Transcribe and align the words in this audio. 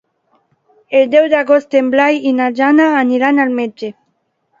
El 0.99 1.03
deu 1.15 1.27
d'agost 1.33 1.77
en 1.79 1.91
Blai 1.95 2.17
i 2.29 2.31
na 2.39 2.47
Jana 2.61 2.87
aniran 3.03 3.43
al 3.45 3.53
metge. 3.61 3.91